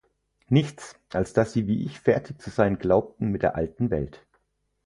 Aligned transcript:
Nichts, 0.49 0.95
als 1.13 1.33
daß 1.33 1.53
sie 1.53 1.67
wie 1.67 1.85
ich 1.85 1.99
fertig 1.99 2.41
zu 2.41 2.49
sein 2.49 2.79
glaubten 2.79 3.27
mit 3.27 3.43
der 3.43 3.53
‚alten 3.55 3.91
Welt’“. 3.91 4.25